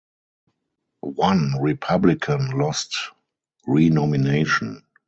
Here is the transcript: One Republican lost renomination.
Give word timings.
One 1.19 1.53
Republican 1.61 2.57
lost 2.57 2.95
renomination. 3.67 4.81